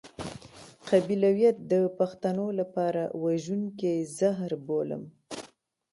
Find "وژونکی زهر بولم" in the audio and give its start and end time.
3.23-5.03